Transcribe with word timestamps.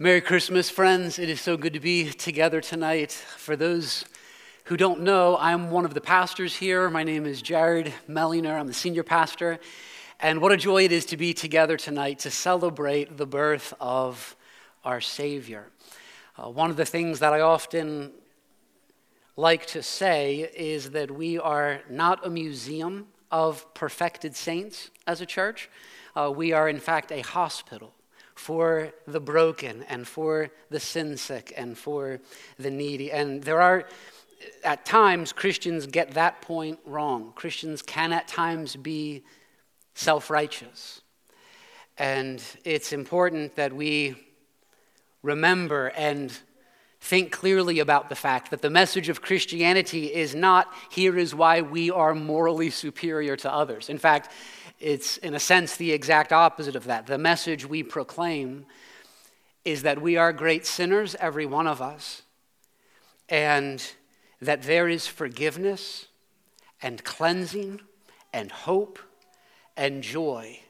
Merry 0.00 0.20
Christmas, 0.20 0.70
friends. 0.70 1.18
It 1.18 1.28
is 1.28 1.40
so 1.40 1.56
good 1.56 1.72
to 1.72 1.80
be 1.80 2.10
together 2.10 2.60
tonight. 2.60 3.10
For 3.10 3.56
those 3.56 4.04
who 4.66 4.76
don't 4.76 5.00
know, 5.00 5.36
I'm 5.40 5.72
one 5.72 5.84
of 5.84 5.92
the 5.92 6.00
pastors 6.00 6.54
here. 6.54 6.88
My 6.88 7.02
name 7.02 7.26
is 7.26 7.42
Jared 7.42 7.92
Mellinger. 8.08 8.60
I'm 8.60 8.68
the 8.68 8.72
senior 8.72 9.02
pastor. 9.02 9.58
And 10.20 10.40
what 10.40 10.52
a 10.52 10.56
joy 10.56 10.84
it 10.84 10.92
is 10.92 11.04
to 11.06 11.16
be 11.16 11.34
together 11.34 11.76
tonight 11.76 12.20
to 12.20 12.30
celebrate 12.30 13.16
the 13.16 13.26
birth 13.26 13.74
of 13.80 14.36
our 14.84 15.00
Savior. 15.00 15.66
Uh, 16.36 16.48
one 16.48 16.70
of 16.70 16.76
the 16.76 16.86
things 16.86 17.18
that 17.18 17.32
I 17.32 17.40
often 17.40 18.12
like 19.34 19.66
to 19.66 19.82
say 19.82 20.48
is 20.56 20.90
that 20.90 21.10
we 21.10 21.40
are 21.40 21.80
not 21.90 22.24
a 22.24 22.30
museum 22.30 23.08
of 23.32 23.74
perfected 23.74 24.36
saints 24.36 24.92
as 25.08 25.20
a 25.20 25.26
church. 25.26 25.68
Uh, 26.14 26.32
we 26.32 26.52
are, 26.52 26.68
in 26.68 26.78
fact, 26.78 27.10
a 27.10 27.22
hospital 27.22 27.94
for 28.38 28.92
the 29.06 29.18
broken 29.20 29.82
and 29.88 30.06
for 30.06 30.48
the 30.70 30.78
sin 30.78 31.16
sick 31.16 31.52
and 31.56 31.76
for 31.76 32.20
the 32.56 32.70
needy. 32.70 33.10
And 33.10 33.42
there 33.42 33.60
are, 33.60 33.84
at 34.62 34.86
times, 34.86 35.32
Christians 35.32 35.88
get 35.88 36.12
that 36.12 36.40
point 36.40 36.78
wrong. 36.86 37.32
Christians 37.34 37.82
can 37.82 38.12
at 38.12 38.28
times 38.28 38.76
be 38.76 39.24
self 39.94 40.30
righteous. 40.30 41.00
And 41.98 42.40
it's 42.64 42.92
important 42.92 43.56
that 43.56 43.72
we 43.72 44.14
remember 45.22 45.88
and 45.88 46.32
think 47.00 47.32
clearly 47.32 47.80
about 47.80 48.08
the 48.08 48.14
fact 48.14 48.52
that 48.52 48.62
the 48.62 48.70
message 48.70 49.08
of 49.08 49.20
Christianity 49.20 50.14
is 50.14 50.34
not 50.34 50.72
here 50.90 51.18
is 51.18 51.34
why 51.34 51.60
we 51.60 51.90
are 51.90 52.14
morally 52.14 52.70
superior 52.70 53.36
to 53.36 53.52
others. 53.52 53.88
In 53.88 53.98
fact, 53.98 54.30
it's, 54.80 55.16
in 55.18 55.34
a 55.34 55.40
sense, 55.40 55.76
the 55.76 55.92
exact 55.92 56.32
opposite 56.32 56.76
of 56.76 56.84
that. 56.84 57.06
The 57.06 57.18
message 57.18 57.66
we 57.66 57.82
proclaim 57.82 58.66
is 59.64 59.82
that 59.82 60.00
we 60.00 60.16
are 60.16 60.32
great 60.32 60.64
sinners, 60.66 61.16
every 61.20 61.46
one 61.46 61.66
of 61.66 61.82
us, 61.82 62.22
and 63.28 63.84
that 64.40 64.62
there 64.62 64.88
is 64.88 65.06
forgiveness 65.06 66.06
and 66.80 67.02
cleansing 67.02 67.80
and 68.32 68.52
hope 68.52 68.98
and 69.76 70.02
joy 70.02 70.60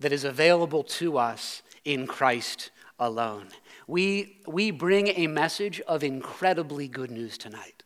that 0.00 0.12
is 0.12 0.24
available 0.24 0.84
to 0.84 1.18
us 1.18 1.62
in 1.84 2.06
Christ 2.06 2.70
alone. 2.98 3.48
We, 3.86 4.40
we 4.46 4.70
bring 4.70 5.08
a 5.08 5.26
message 5.26 5.80
of 5.82 6.04
incredibly 6.04 6.86
good 6.86 7.10
news 7.10 7.38
tonight. 7.38 7.82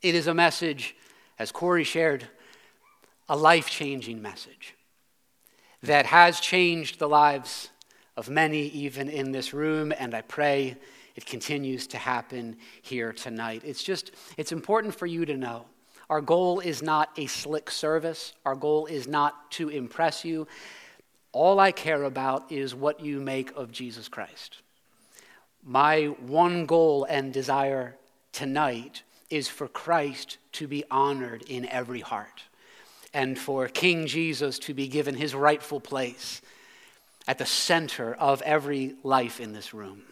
It 0.00 0.14
is 0.14 0.26
a 0.26 0.34
message, 0.34 0.96
as 1.38 1.52
Corey 1.52 1.84
shared, 1.84 2.28
a 3.28 3.36
life 3.36 3.68
changing 3.68 4.22
message 4.22 4.75
that 5.82 6.06
has 6.06 6.40
changed 6.40 6.98
the 6.98 7.08
lives 7.08 7.70
of 8.16 8.30
many, 8.30 8.62
even 8.68 9.08
in 9.08 9.32
this 9.32 9.52
room, 9.52 9.92
and 9.98 10.14
I 10.14 10.22
pray 10.22 10.76
it 11.14 11.26
continues 11.26 11.86
to 11.88 11.98
happen 11.98 12.56
here 12.82 13.12
tonight. 13.12 13.62
It's 13.64 13.82
just, 13.82 14.12
it's 14.36 14.52
important 14.52 14.94
for 14.94 15.06
you 15.06 15.24
to 15.26 15.36
know. 15.36 15.66
Our 16.08 16.20
goal 16.20 16.60
is 16.60 16.82
not 16.82 17.10
a 17.16 17.26
slick 17.26 17.70
service, 17.70 18.34
our 18.44 18.54
goal 18.54 18.86
is 18.86 19.08
not 19.08 19.50
to 19.52 19.70
impress 19.70 20.24
you. 20.24 20.46
All 21.32 21.58
I 21.58 21.72
care 21.72 22.04
about 22.04 22.50
is 22.50 22.74
what 22.74 23.00
you 23.00 23.20
make 23.20 23.54
of 23.56 23.72
Jesus 23.72 24.08
Christ. 24.08 24.62
My 25.62 26.04
one 26.04 26.64
goal 26.64 27.04
and 27.04 27.32
desire 27.32 27.96
tonight 28.32 29.02
is 29.28 29.48
for 29.48 29.68
Christ 29.68 30.38
to 30.52 30.68
be 30.68 30.84
honored 30.90 31.42
in 31.48 31.68
every 31.68 32.00
heart 32.00 32.44
and 33.16 33.38
for 33.38 33.66
King 33.66 34.06
Jesus 34.06 34.58
to 34.58 34.74
be 34.74 34.88
given 34.88 35.14
his 35.14 35.34
rightful 35.34 35.80
place 35.80 36.42
at 37.26 37.38
the 37.38 37.46
center 37.46 38.12
of 38.12 38.42
every 38.42 38.94
life 39.02 39.40
in 39.40 39.54
this 39.54 39.72
room. 39.72 40.02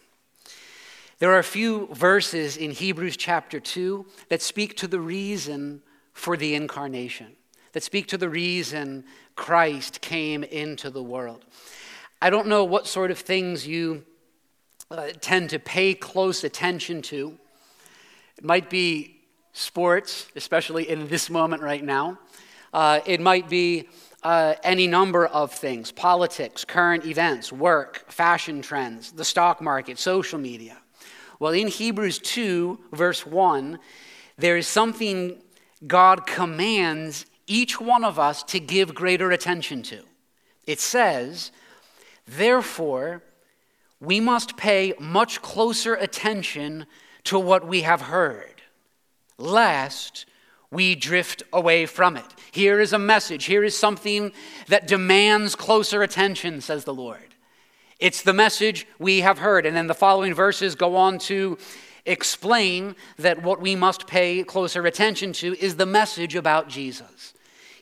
There 1.19 1.31
are 1.31 1.39
a 1.39 1.45
few 1.45 1.87
verses 1.93 2.57
in 2.57 2.71
Hebrews 2.71 3.19
chapter 3.19 3.61
2 3.61 4.07
that 4.31 4.41
speak 4.41 4.79
to 4.79 4.89
the 4.89 5.01
reason 5.01 5.83
for 6.15 6.39
the 6.39 6.55
incarnation, 6.55 7.37
that 7.73 7.83
speak 7.83 8.07
to 8.07 8.17
the 8.17 8.31
reason 8.31 9.05
Christ 9.37 10.01
came 10.01 10.43
into 10.43 10.89
the 10.89 11.03
world. 11.03 11.45
I 12.23 12.31
don't 12.31 12.49
know 12.49 12.65
what 12.65 12.87
sort 12.87 13.11
of 13.11 13.19
things 13.19 13.67
you 13.67 14.03
uh, 14.91 15.09
tend 15.21 15.51
to 15.51 15.59
pay 15.59 15.93
close 15.93 16.43
attention 16.43 17.03
to. 17.03 17.37
It 18.39 18.45
might 18.45 18.71
be 18.71 19.21
sports, 19.53 20.29
especially 20.35 20.89
in 20.89 21.09
this 21.09 21.29
moment 21.29 21.61
right 21.61 21.85
now. 21.85 22.19
Uh, 22.75 22.99
it 23.07 23.21
might 23.21 23.49
be 23.49 23.89
uh, 24.25 24.55
any 24.65 24.89
number 24.89 25.27
of 25.27 25.53
things 25.53 25.93
politics, 25.93 26.65
current 26.65 27.07
events, 27.07 27.53
work, 27.53 28.11
fashion 28.11 28.63
trends, 28.63 29.13
the 29.13 29.25
stock 29.25 29.63
market, 29.63 29.97
social 29.97 30.41
media. 30.41 30.77
Well, 31.39 31.53
in 31.53 31.69
Hebrews 31.69 32.19
2, 32.19 32.81
verse 32.93 33.25
1, 33.25 33.79
there 34.39 34.57
is 34.57 34.67
something 34.67 35.41
God 35.87 36.27
commands 36.27 37.27
each 37.47 37.81
one 37.81 38.03
of 38.03 38.19
us 38.19 38.43
to 38.45 38.59
give 38.59 38.93
greater 38.93 39.31
attention 39.31 39.85
to. 39.85 40.03
It 40.67 40.81
says, 40.81 41.53
Therefore, 42.27 43.23
we 44.01 44.19
must 44.19 44.57
pay 44.57 44.95
much 44.99 45.43
closer 45.43 45.95
attention 45.95 46.87
to 47.25 47.39
what 47.39 47.69
we 47.69 47.83
have 47.83 48.01
heard, 48.03 48.63
lest 49.39 50.27
we 50.75 50.95
drift 50.95 51.43
away 51.53 51.87
from 51.87 52.17
it. 52.17 52.27
Here 52.53 52.81
is 52.81 52.93
a 52.93 52.99
message. 52.99 53.45
Here 53.45 53.65
is 53.65 53.79
something 53.79 54.33
that 54.67 54.87
demands 54.89 55.55
closer 55.55 56.03
attention, 56.03 56.61
says 56.61 56.85
the 56.85 56.93
Lord. 56.93 57.35
It's 58.01 58.23
the 58.23 58.33
message 58.33 58.87
we 58.99 59.21
have 59.21 59.39
heard. 59.39 59.65
And 59.65 59.77
then 59.77 59.87
the 59.87 59.95
following 59.95 60.35
verses 60.35 60.75
go 60.75 60.97
on 60.97 61.19
to 61.21 61.57
explain 62.05 62.97
that 63.19 63.43
what 63.43 63.61
we 63.61 63.77
must 63.77 64.07
pay 64.07 64.43
closer 64.43 64.85
attention 64.85 65.33
to 65.35 65.57
is 65.59 65.77
the 65.77 65.87
message 65.87 66.35
about 66.35 66.69
Jesus. 66.69 67.33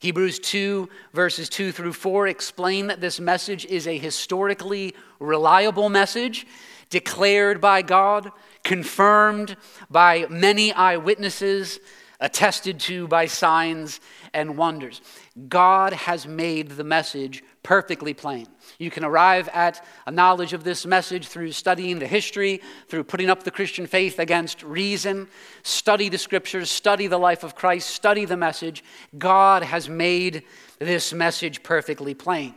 Hebrews 0.00 0.38
2, 0.40 0.88
verses 1.14 1.48
2 1.48 1.72
through 1.72 1.94
4 1.94 2.26
explain 2.28 2.88
that 2.88 3.00
this 3.00 3.18
message 3.18 3.64
is 3.64 3.86
a 3.86 3.96
historically 3.96 4.94
reliable 5.18 5.88
message 5.88 6.46
declared 6.90 7.60
by 7.60 7.80
God, 7.80 8.30
confirmed 8.64 9.56
by 9.90 10.26
many 10.28 10.72
eyewitnesses 10.72 11.80
attested 12.22 12.78
to 12.78 13.06
by 13.08 13.26
signs 13.26 14.00
and 14.32 14.56
wonders. 14.56 15.02
God 15.48 15.92
has 15.92 16.26
made 16.26 16.70
the 16.70 16.84
message 16.84 17.42
perfectly 17.62 18.14
plain. 18.14 18.46
You 18.78 18.90
can 18.90 19.04
arrive 19.04 19.48
at 19.52 19.84
a 20.06 20.10
knowledge 20.10 20.52
of 20.52 20.64
this 20.64 20.86
message 20.86 21.26
through 21.26 21.52
studying 21.52 21.98
the 21.98 22.06
history, 22.06 22.62
through 22.88 23.04
putting 23.04 23.28
up 23.28 23.42
the 23.42 23.50
Christian 23.50 23.86
faith 23.86 24.18
against 24.18 24.62
reason, 24.62 25.28
study 25.62 26.08
the 26.08 26.18
scriptures, 26.18 26.70
study 26.70 27.08
the 27.08 27.18
life 27.18 27.42
of 27.42 27.54
Christ, 27.54 27.90
study 27.90 28.24
the 28.24 28.36
message. 28.36 28.84
God 29.18 29.62
has 29.62 29.88
made 29.88 30.44
this 30.78 31.12
message 31.12 31.62
perfectly 31.62 32.14
plain. 32.14 32.54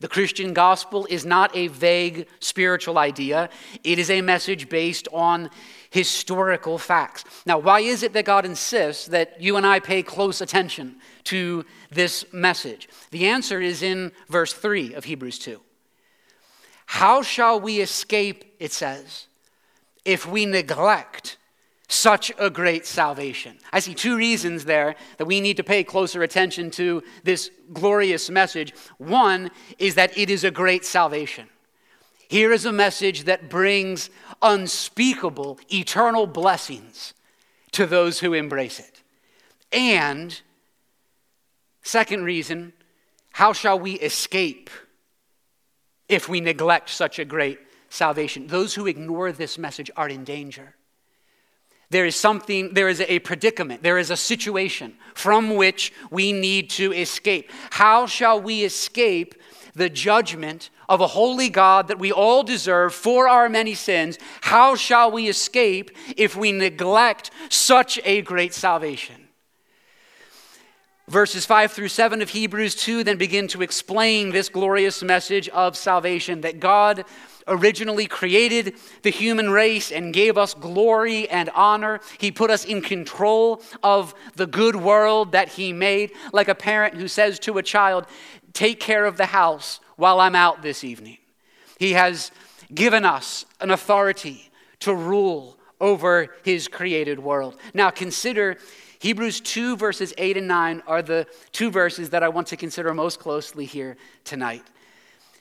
The 0.00 0.08
Christian 0.08 0.52
gospel 0.52 1.06
is 1.08 1.24
not 1.24 1.54
a 1.56 1.68
vague 1.68 2.26
spiritual 2.40 2.98
idea, 2.98 3.48
it 3.84 3.98
is 3.98 4.10
a 4.10 4.20
message 4.22 4.68
based 4.68 5.08
on 5.12 5.50
historical 5.94 6.76
facts. 6.76 7.22
Now, 7.46 7.56
why 7.56 7.78
is 7.78 8.02
it 8.02 8.14
that 8.14 8.24
God 8.24 8.44
insists 8.44 9.06
that 9.06 9.40
you 9.40 9.56
and 9.56 9.64
I 9.64 9.78
pay 9.78 10.02
close 10.02 10.40
attention 10.40 10.96
to 11.24 11.64
this 11.88 12.24
message? 12.32 12.88
The 13.12 13.28
answer 13.28 13.60
is 13.60 13.80
in 13.80 14.10
verse 14.28 14.52
3 14.52 14.94
of 14.94 15.04
Hebrews 15.04 15.38
2. 15.38 15.60
How 16.86 17.22
shall 17.22 17.60
we 17.60 17.80
escape, 17.80 18.56
it 18.58 18.72
says, 18.72 19.28
if 20.04 20.26
we 20.26 20.46
neglect 20.46 21.38
such 21.86 22.32
a 22.40 22.50
great 22.50 22.86
salvation? 22.86 23.56
I 23.72 23.78
see 23.78 23.94
two 23.94 24.16
reasons 24.16 24.64
there 24.64 24.96
that 25.18 25.26
we 25.26 25.40
need 25.40 25.58
to 25.58 25.62
pay 25.62 25.84
closer 25.84 26.24
attention 26.24 26.72
to 26.72 27.04
this 27.22 27.52
glorious 27.72 28.28
message. 28.30 28.74
One 28.98 29.48
is 29.78 29.94
that 29.94 30.18
it 30.18 30.28
is 30.28 30.42
a 30.42 30.50
great 30.50 30.84
salvation. 30.84 31.48
Here 32.34 32.50
is 32.50 32.64
a 32.64 32.72
message 32.72 33.26
that 33.26 33.48
brings 33.48 34.10
unspeakable, 34.42 35.60
eternal 35.72 36.26
blessings 36.26 37.14
to 37.70 37.86
those 37.86 38.18
who 38.18 38.32
embrace 38.32 38.80
it. 38.80 39.04
And, 39.70 40.40
second 41.84 42.24
reason, 42.24 42.72
how 43.30 43.52
shall 43.52 43.78
we 43.78 43.92
escape 43.92 44.68
if 46.08 46.28
we 46.28 46.40
neglect 46.40 46.90
such 46.90 47.20
a 47.20 47.24
great 47.24 47.60
salvation? 47.88 48.48
Those 48.48 48.74
who 48.74 48.88
ignore 48.88 49.30
this 49.30 49.56
message 49.56 49.92
are 49.96 50.08
in 50.08 50.24
danger. 50.24 50.74
There 51.90 52.04
is 52.04 52.16
something, 52.16 52.74
there 52.74 52.88
is 52.88 53.00
a 53.00 53.20
predicament, 53.20 53.84
there 53.84 53.98
is 53.98 54.10
a 54.10 54.16
situation 54.16 54.96
from 55.14 55.54
which 55.54 55.92
we 56.10 56.32
need 56.32 56.70
to 56.70 56.92
escape. 56.92 57.52
How 57.70 58.06
shall 58.06 58.40
we 58.40 58.64
escape 58.64 59.36
the 59.74 59.90
judgment 59.90 60.70
of 60.88 61.00
a 61.00 61.06
holy 61.06 61.48
God 61.48 61.88
that 61.88 61.98
we 61.98 62.12
all 62.12 62.42
deserve 62.42 62.94
for 62.94 63.28
our 63.28 63.48
many 63.48 63.74
sins, 63.74 64.18
how 64.40 64.76
shall 64.76 65.10
we 65.10 65.28
escape 65.28 65.90
if 66.16 66.36
we 66.36 66.52
neglect 66.52 67.30
such 67.48 67.98
a 68.04 68.22
great 68.22 68.54
salvation? 68.54 69.24
Verses 71.06 71.44
5 71.44 71.70
through 71.72 71.88
7 71.88 72.22
of 72.22 72.30
Hebrews 72.30 72.74
2 72.76 73.04
then 73.04 73.18
begin 73.18 73.46
to 73.48 73.60
explain 73.60 74.30
this 74.30 74.48
glorious 74.48 75.02
message 75.02 75.50
of 75.50 75.76
salvation 75.76 76.40
that 76.40 76.60
God 76.60 77.04
originally 77.46 78.06
created 78.06 78.74
the 79.02 79.10
human 79.10 79.50
race 79.50 79.92
and 79.92 80.14
gave 80.14 80.38
us 80.38 80.54
glory 80.54 81.28
and 81.28 81.50
honor. 81.50 82.00
He 82.18 82.32
put 82.32 82.50
us 82.50 82.64
in 82.64 82.80
control 82.80 83.62
of 83.82 84.14
the 84.36 84.46
good 84.46 84.76
world 84.76 85.32
that 85.32 85.50
He 85.50 85.74
made, 85.74 86.12
like 86.32 86.48
a 86.48 86.54
parent 86.54 86.94
who 86.94 87.06
says 87.06 87.38
to 87.40 87.58
a 87.58 87.62
child, 87.62 88.06
Take 88.54 88.80
care 88.80 89.04
of 89.04 89.16
the 89.16 89.26
house 89.26 89.80
while 89.96 90.20
I'm 90.20 90.34
out 90.34 90.62
this 90.62 90.84
evening. 90.84 91.18
He 91.78 91.92
has 91.92 92.30
given 92.72 93.04
us 93.04 93.44
an 93.60 93.70
authority 93.70 94.50
to 94.80 94.94
rule 94.94 95.58
over 95.80 96.34
His 96.44 96.68
created 96.68 97.18
world. 97.18 97.56
Now, 97.74 97.90
consider 97.90 98.56
Hebrews 99.00 99.40
2, 99.42 99.76
verses 99.76 100.14
8 100.16 100.38
and 100.38 100.48
9 100.48 100.82
are 100.86 101.02
the 101.02 101.26
two 101.52 101.70
verses 101.70 102.10
that 102.10 102.22
I 102.22 102.28
want 102.28 102.46
to 102.48 102.56
consider 102.56 102.94
most 102.94 103.18
closely 103.18 103.66
here 103.66 103.96
tonight. 104.24 104.62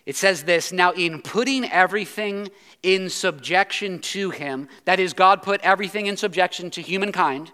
It 0.05 0.15
says 0.15 0.43
this 0.43 0.73
Now, 0.73 0.91
in 0.91 1.21
putting 1.21 1.69
everything 1.71 2.49
in 2.81 3.09
subjection 3.09 3.99
to 3.99 4.31
him, 4.31 4.67
that 4.85 4.99
is, 4.99 5.13
God 5.13 5.41
put 5.43 5.61
everything 5.61 6.07
in 6.07 6.17
subjection 6.17 6.69
to 6.71 6.81
humankind. 6.81 7.51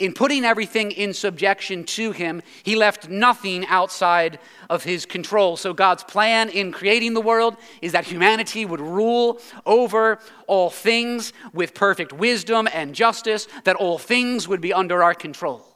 In 0.00 0.14
putting 0.14 0.46
everything 0.46 0.92
in 0.92 1.12
subjection 1.12 1.84
to 1.84 2.12
him, 2.12 2.40
he 2.62 2.74
left 2.74 3.10
nothing 3.10 3.66
outside 3.66 4.38
of 4.70 4.82
his 4.82 5.04
control. 5.04 5.58
So, 5.58 5.74
God's 5.74 6.04
plan 6.04 6.48
in 6.48 6.72
creating 6.72 7.12
the 7.12 7.20
world 7.20 7.58
is 7.82 7.92
that 7.92 8.06
humanity 8.06 8.64
would 8.64 8.80
rule 8.80 9.42
over 9.66 10.18
all 10.46 10.70
things 10.70 11.34
with 11.52 11.74
perfect 11.74 12.14
wisdom 12.14 12.66
and 12.72 12.94
justice, 12.94 13.46
that 13.64 13.76
all 13.76 13.98
things 13.98 14.48
would 14.48 14.62
be 14.62 14.72
under 14.72 15.02
our 15.02 15.12
control. 15.12 15.66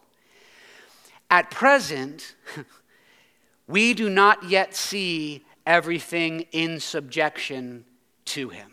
At 1.31 1.51
present, 1.51 2.35
we 3.67 3.93
do 3.93 4.09
not 4.09 4.49
yet 4.49 4.75
see 4.75 5.45
everything 5.67 6.47
in 6.51 6.81
subjection 6.81 7.85
to 8.25 8.49
him. 8.49 8.73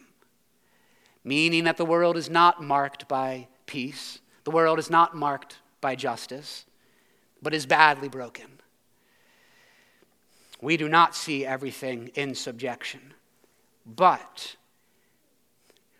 Meaning 1.25 1.65
that 1.65 1.75
the 1.75 1.85
world 1.85 2.15
is 2.15 2.29
not 2.29 2.63
marked 2.63 3.09
by 3.09 3.49
peace, 3.65 4.19
the 4.43 4.51
world 4.51 4.79
is 4.79 4.89
not 4.89 5.15
marked 5.15 5.59
by 5.79 5.95
justice, 5.95 6.65
but 7.41 7.53
is 7.53 7.65
badly 7.65 8.09
broken. 8.09 8.59
We 10.61 10.77
do 10.77 10.87
not 10.87 11.15
see 11.15 11.45
everything 11.45 12.11
in 12.15 12.35
subjection, 12.35 13.13
but 13.85 14.55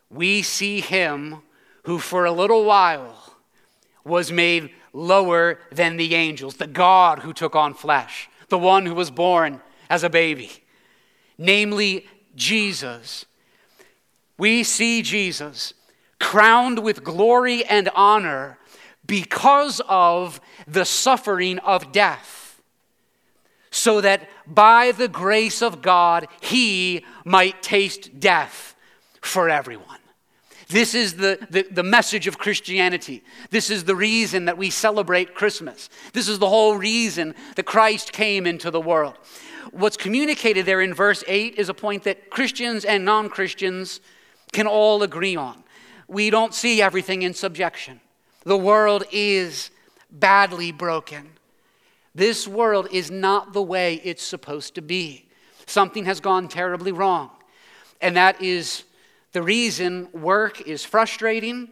we 0.09 0.41
see 0.41 0.81
him 0.81 1.41
who 1.83 1.97
for 1.97 2.25
a 2.25 2.31
little 2.31 2.63
while 2.65 3.35
was 4.03 4.31
made 4.31 4.71
lower 4.93 5.59
than 5.71 5.97
the 5.97 6.13
angels, 6.13 6.55
the 6.55 6.67
God 6.67 7.19
who 7.19 7.33
took 7.33 7.55
on 7.55 7.73
flesh, 7.73 8.29
the 8.49 8.57
one 8.57 8.85
who 8.85 8.93
was 8.93 9.09
born 9.09 9.61
as 9.89 10.03
a 10.03 10.09
baby 10.09 10.61
namely 11.41 12.05
Jesus. 12.35 13.25
We 14.37 14.63
see 14.63 15.01
Jesus 15.01 15.73
crowned 16.21 16.79
with 16.79 17.03
glory 17.03 17.65
and 17.65 17.89
honor 17.95 18.57
because 19.05 19.81
of 19.89 20.39
the 20.67 20.85
suffering 20.85 21.59
of 21.59 21.91
death, 21.91 22.61
so 23.71 23.99
that 24.01 24.29
by 24.47 24.91
the 24.91 25.07
grace 25.07 25.61
of 25.61 25.81
God, 25.81 26.27
he 26.39 27.03
might 27.25 27.61
taste 27.61 28.19
death 28.19 28.75
for 29.21 29.49
everyone. 29.49 29.87
This 30.69 30.95
is 30.95 31.15
the, 31.15 31.45
the, 31.49 31.63
the, 31.69 31.83
message 31.83 32.27
of 32.27 32.37
Christianity. 32.37 33.23
This 33.49 33.69
is 33.69 33.83
the 33.83 33.95
reason 33.95 34.45
that 34.45 34.57
we 34.57 34.69
celebrate 34.69 35.35
Christmas. 35.35 35.89
This 36.13 36.29
is 36.29 36.39
the 36.39 36.47
whole 36.47 36.77
reason 36.77 37.35
that 37.55 37.63
Christ 37.63 38.13
came 38.13 38.47
into 38.47 38.71
the 38.71 38.79
world 38.79 39.17
what's 39.71 39.97
communicated 39.97 40.65
there 40.65 40.81
in 40.81 40.93
verse 40.93 41.23
8 41.27 41.55
is 41.55 41.69
a 41.69 41.73
point 41.73 42.03
that 42.03 42.29
Christians 42.29 42.85
and 42.85 43.05
non 43.05 43.29
Christians 43.29 43.99
can 44.51 44.67
all 44.67 45.03
agree 45.03 45.35
on. 45.35 45.63
We 46.11 46.29
don't 46.29 46.53
see 46.53 46.81
everything 46.81 47.21
in 47.21 47.33
subjection. 47.33 48.01
The 48.43 48.57
world 48.57 49.05
is 49.13 49.71
badly 50.11 50.73
broken. 50.73 51.29
This 52.13 52.45
world 52.45 52.89
is 52.91 53.09
not 53.09 53.53
the 53.53 53.61
way 53.61 54.01
it's 54.03 54.21
supposed 54.21 54.75
to 54.75 54.81
be. 54.81 55.29
Something 55.67 56.03
has 56.03 56.19
gone 56.19 56.49
terribly 56.49 56.91
wrong. 56.91 57.29
And 58.01 58.17
that 58.17 58.41
is 58.41 58.83
the 59.31 59.41
reason 59.41 60.09
work 60.11 60.59
is 60.67 60.83
frustrating. 60.83 61.69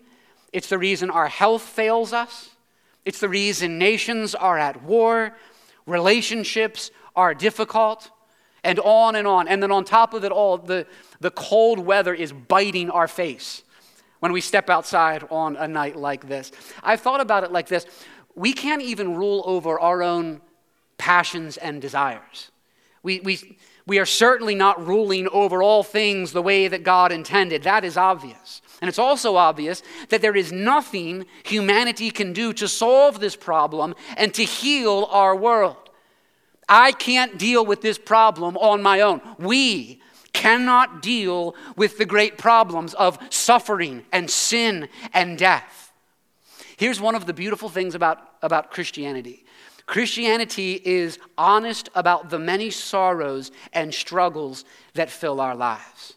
It's 0.53 0.69
the 0.69 0.77
reason 0.77 1.09
our 1.09 1.27
health 1.27 1.63
fails 1.63 2.13
us. 2.13 2.51
It's 3.03 3.19
the 3.19 3.27
reason 3.27 3.77
nations 3.77 4.35
are 4.35 4.57
at 4.57 4.81
war. 4.83 5.35
Relationships 5.85 6.91
are 7.13 7.33
difficult, 7.33 8.09
and 8.63 8.79
on 8.79 9.17
and 9.17 9.27
on. 9.27 9.49
And 9.49 9.61
then 9.61 9.73
on 9.73 9.83
top 9.83 10.13
of 10.13 10.23
it 10.23 10.31
all, 10.31 10.57
the, 10.57 10.87
the 11.19 11.31
cold 11.31 11.79
weather 11.79 12.13
is 12.13 12.31
biting 12.31 12.89
our 12.89 13.09
face 13.09 13.63
when 14.19 14.31
we 14.31 14.41
step 14.41 14.69
outside 14.69 15.25
on 15.29 15.55
a 15.55 15.67
night 15.67 15.95
like 15.95 16.27
this. 16.27 16.51
I've 16.83 17.01
thought 17.01 17.21
about 17.21 17.43
it 17.43 17.51
like 17.51 17.67
this 17.67 17.85
we 18.35 18.53
can't 18.53 18.81
even 18.81 19.15
rule 19.15 19.43
over 19.45 19.79
our 19.79 20.01
own 20.01 20.39
passions 20.97 21.57
and 21.57 21.81
desires. 21.81 22.51
We, 23.03 23.19
we, 23.19 23.57
we 23.85 23.99
are 23.99 24.05
certainly 24.05 24.55
not 24.55 24.85
ruling 24.85 25.27
over 25.29 25.63
all 25.63 25.83
things 25.83 26.31
the 26.31 26.41
way 26.41 26.67
that 26.67 26.83
God 26.83 27.11
intended. 27.11 27.63
That 27.63 27.83
is 27.83 27.97
obvious. 27.97 28.61
And 28.81 28.87
it's 28.87 28.99
also 28.99 29.35
obvious 29.35 29.83
that 30.09 30.21
there 30.21 30.35
is 30.35 30.51
nothing 30.51 31.25
humanity 31.43 32.11
can 32.11 32.31
do 32.31 32.53
to 32.53 32.67
solve 32.67 33.19
this 33.19 33.35
problem 33.35 33.93
and 34.15 34.33
to 34.35 34.43
heal 34.43 35.09
our 35.11 35.35
world. 35.35 35.75
I 36.69 36.91
can't 36.91 37.37
deal 37.37 37.65
with 37.65 37.81
this 37.81 37.97
problem 37.97 38.55
on 38.57 38.81
my 38.81 39.01
own. 39.01 39.21
We 39.37 40.01
cannot 40.39 41.01
deal 41.01 41.53
with 41.75 41.97
the 41.97 42.05
great 42.05 42.37
problems 42.37 42.93
of 42.93 43.19
suffering 43.29 44.05
and 44.13 44.29
sin 44.29 44.87
and 45.13 45.37
death. 45.37 45.91
Here's 46.77 47.01
one 47.01 47.13
of 47.13 47.25
the 47.25 47.33
beautiful 47.33 47.67
things 47.67 47.93
about, 47.93 48.19
about 48.41 48.71
Christianity 48.71 49.45
Christianity 49.85 50.79
is 50.85 51.17
honest 51.35 51.89
about 51.95 52.29
the 52.29 52.37
many 52.37 52.69
sorrows 52.69 53.51
and 53.73 53.91
struggles 53.91 54.63
that 54.93 55.09
fill 55.09 55.41
our 55.41 55.55
lives. 55.55 56.13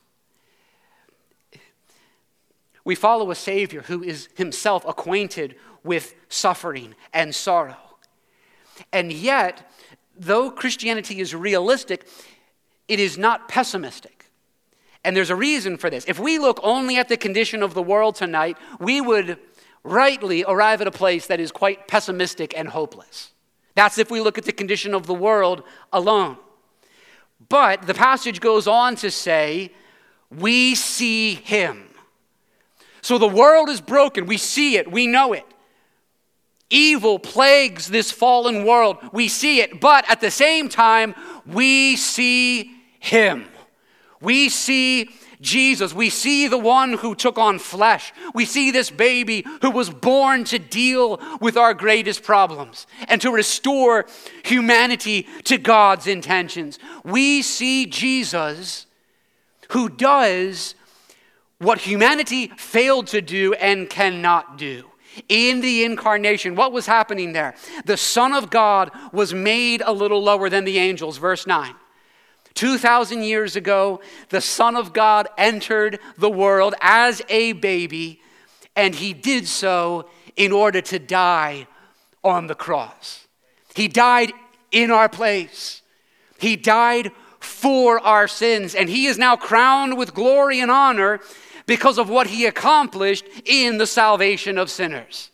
We 2.85 2.95
follow 2.95 3.31
a 3.31 3.35
Savior 3.35 3.81
who 3.83 4.03
is 4.05 4.29
himself 4.37 4.85
acquainted 4.87 5.57
with 5.83 6.15
suffering 6.29 6.95
and 7.15 7.35
sorrow. 7.35 7.77
And 8.93 9.11
yet, 9.11 9.69
though 10.19 10.51
Christianity 10.51 11.19
is 11.19 11.35
realistic, 11.35 12.07
it 12.93 13.00
is 13.00 13.17
not 13.17 13.49
pessimistic. 13.49 14.31
And 15.05 15.17
there's 15.17 15.31
a 15.31 15.37
reason 15.37 15.79
for 15.79 15.91
this. 15.91 16.05
If 16.06 16.19
we 16.19 16.39
look 16.39 16.61
only 16.62 16.97
at 16.99 17.09
the 17.09 17.17
condition 17.17 17.62
of 17.62 17.75
the 17.75 17.83
world 17.83 18.14
tonight, 18.14 18.57
we 18.78 19.00
would 19.00 19.38
rightly 19.83 20.45
arrive 20.47 20.81
at 20.81 20.87
a 20.87 20.93
place 20.93 21.26
that 21.26 21.40
is 21.40 21.50
quite 21.50 21.88
pessimistic 21.88 22.57
and 22.57 22.69
hopeless. 22.69 23.33
That's 23.75 23.99
if 23.99 24.11
we 24.11 24.21
look 24.21 24.38
at 24.38 24.45
the 24.45 24.52
condition 24.52 24.95
of 24.95 25.07
the 25.07 25.14
world 25.14 25.64
alone. 25.93 26.37
But 27.49 27.87
the 27.87 27.95
passage 27.95 28.40
goes 28.40 28.69
on 28.69 28.97
to 28.97 29.11
say, 29.11 29.73
we 30.31 30.75
see 30.75 31.35
him. 31.35 31.88
So 33.00 33.19
the 33.19 33.26
world 33.26 33.69
is 33.69 33.81
broken. 33.81 34.26
We 34.26 34.37
see 34.37 34.76
it. 34.76 34.93
We 34.93 35.07
know 35.07 35.33
it. 35.33 35.45
Evil 36.71 37.19
plagues 37.19 37.88
this 37.88 38.12
fallen 38.12 38.64
world. 38.64 38.99
We 39.12 39.28
see 39.28 39.61
it, 39.61 39.81
but 39.81 40.09
at 40.11 40.21
the 40.21 40.31
same 40.31 40.69
time, 40.69 41.14
we 41.45 41.97
see 41.97 42.82
Him. 43.02 43.47
We 44.21 44.49
see 44.49 45.11
Jesus. 45.40 45.92
We 45.92 46.09
see 46.09 46.47
the 46.47 46.56
one 46.56 46.92
who 46.92 47.16
took 47.16 47.37
on 47.37 47.59
flesh. 47.59 48.12
We 48.32 48.44
see 48.44 48.71
this 48.71 48.90
baby 48.90 49.44
who 49.61 49.73
was 49.73 49.90
born 49.90 50.44
to 50.44 50.59
deal 50.61 51.21
with 51.40 51.56
our 51.56 51.75
greatest 51.75 52.23
problems 52.23 52.87
and 53.09 53.21
to 53.21 53.32
restore 53.32 54.06
humanity 54.44 55.26
to 55.44 55.59
God's 55.59 56.06
intentions. 56.06 56.78
We 57.04 57.42
see 57.42 57.87
Jesus 57.87 58.87
who 59.71 59.88
does 59.88 60.76
what 61.59 61.78
humanity 61.78 62.52
failed 62.56 63.09
to 63.09 63.21
do 63.21 63.52
and 63.54 63.90
cannot 63.90 64.56
do. 64.59 64.85
In 65.28 65.61
the 65.61 65.85
incarnation, 65.85 66.54
what 66.54 66.73
was 66.73 66.87
happening 66.87 67.32
there? 67.32 67.54
The 67.85 67.97
Son 67.97 68.32
of 68.32 68.49
God 68.49 68.92
was 69.12 69.35
made 69.35 69.82
a 69.85 69.92
little 69.92 70.23
lower 70.23 70.49
than 70.49 70.64
the 70.64 70.78
angels, 70.78 71.18
verse 71.18 71.49
9. 71.49 71.75
2,000 72.54 73.23
years 73.23 73.56
ago, 73.56 74.00
the 74.28 74.40
Son 74.40 74.76
of 74.76 74.92
God 74.92 75.28
entered 75.38 75.99
the 76.18 76.30
world 76.30 76.75
as 76.80 77.23
a 77.28 77.52
baby, 77.52 78.21
and 78.76 78.94
he 78.94 79.12
did 79.12 79.47
so 79.47 80.09
in 80.37 80.52
order 80.52 80.80
to 80.80 80.99
die 80.99 81.66
on 82.25 82.47
the 82.47 82.54
cross. 82.54 83.26
He 83.75 83.88
died 83.88 84.32
in 84.71 84.90
our 84.90 85.09
place, 85.09 85.82
he 86.38 86.56
died 86.56 87.12
for 87.40 87.99
our 88.00 88.28
sins, 88.28 88.75
and 88.75 88.88
he 88.88 89.06
is 89.06 89.18
now 89.18 89.37
crowned 89.37 89.97
with 89.97 90.14
glory 90.14 90.61
and 90.61 90.71
honor 90.71 91.21
because 91.66 91.99
of 91.99 92.09
what 92.09 92.28
he 92.28 92.47
accomplished 92.47 93.25
in 93.44 93.78
the 93.78 93.87
salvation 93.87 94.59
of 94.59 94.71
sinners. 94.71 95.30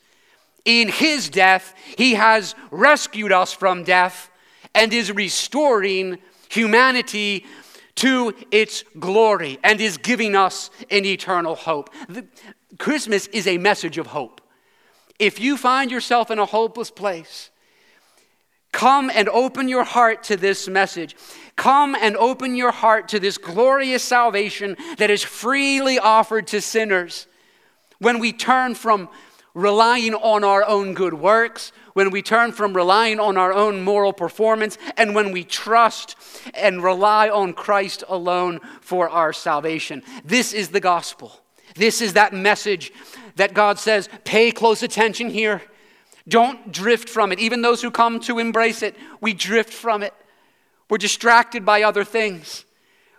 In 0.65 0.89
his 0.89 1.29
death, 1.29 1.75
he 1.97 2.15
has 2.15 2.55
rescued 2.71 3.33
us 3.33 3.53
from 3.53 3.85
death 3.85 4.31
and 4.75 4.93
is 4.93 5.11
restoring 5.13 6.19
humanity 6.49 7.45
to 7.97 8.33
its 8.51 8.85
glory 8.99 9.59
and 9.65 9.81
is 9.81 9.97
giving 9.97 10.37
us 10.37 10.71
an 10.91 11.05
eternal 11.05 11.55
hope. 11.55 11.91
The, 12.09 12.27
Christmas 12.79 13.27
is 13.29 13.47
a 13.47 13.59
message 13.59 13.99
of 13.99 14.09
hope. 14.09 14.41
If 15.19 15.41
you 15.41 15.57
find 15.57 15.91
yourself 15.91 16.31
in 16.31 16.39
a 16.39 16.47
hopeless 16.47 16.91
place, 16.91 17.51
come 18.73 19.11
and 19.13 19.29
open 19.29 19.69
your 19.69 19.83
heart 19.83 20.23
to 20.25 20.37
this 20.37 20.69
message. 20.69 21.17
Come 21.57 21.97
and 21.97 22.17
open 22.17 22.55
your 22.55 22.71
heart 22.71 23.09
to 23.09 23.19
this 23.19 23.37
glorious 23.37 24.05
salvation 24.05 24.77
that 24.99 25.11
is 25.11 25.25
freely 25.25 25.99
offered 25.99 26.47
to 26.49 26.61
sinners. 26.61 27.27
When 27.99 28.21
we 28.21 28.33
turn 28.33 28.77
from 28.77 29.09
relying 29.55 30.15
on 30.15 30.45
our 30.45 30.65
own 30.65 30.95
good 30.95 31.15
works, 31.15 31.73
when 31.99 32.13
we 32.13 32.23
turn 32.23 32.53
from 32.53 32.75
relying 32.75 33.19
on 33.19 33.37
our 33.37 33.53
own 33.53 33.83
moral 33.83 34.13
performance, 34.13 34.79
and 34.97 35.17
when 35.17 35.33
we 35.33 35.43
trust 35.43 36.15
and 36.55 36.81
rely 36.81 37.29
on 37.29 37.53
Christ 37.53 38.05
alone 38.07 38.61
for 38.81 39.09
our 39.09 39.33
salvation. 39.33 40.05
This 40.25 40.53
is 40.53 40.69
the 40.69 40.79
gospel. 40.79 41.41
This 41.75 42.01
is 42.01 42.13
that 42.13 42.33
message 42.33 42.93
that 43.35 43.53
God 43.53 43.81
says, 43.81 44.09
pay 44.23 44.53
close 44.53 44.85
attention 44.85 45.29
here. 45.29 45.61
Don't 46.29 46.71
drift 46.71 47.09
from 47.09 47.33
it. 47.33 47.41
Even 47.41 47.63
those 47.63 47.83
who 47.83 47.91
come 47.91 48.21
to 48.21 48.39
embrace 48.39 48.81
it, 48.81 48.95
we 49.21 49.35
drift 49.35 49.73
from 49.73 50.05
it. 50.05 50.15
We're 50.89 50.99
distracted 50.99 51.65
by 51.65 51.83
other 51.83 52.05
things. 52.05 52.65